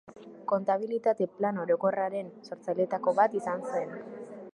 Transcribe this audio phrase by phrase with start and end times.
[0.51, 3.95] Kontabilitate Plan Orokorraren sortzaileetako bat izan zen.